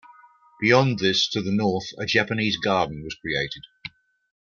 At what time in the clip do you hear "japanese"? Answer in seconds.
2.07-2.57